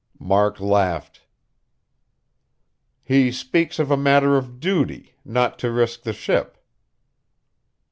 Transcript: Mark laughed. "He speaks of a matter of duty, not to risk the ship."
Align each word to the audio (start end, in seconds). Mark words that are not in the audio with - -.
Mark 0.17 0.59
laughed. 0.59 1.21
"He 3.03 3.31
speaks 3.31 3.77
of 3.77 3.91
a 3.91 3.95
matter 3.97 4.35
of 4.35 4.59
duty, 4.59 5.13
not 5.23 5.59
to 5.59 5.69
risk 5.69 6.01
the 6.01 6.11
ship." 6.13 6.57